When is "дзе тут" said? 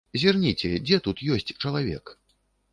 0.87-1.23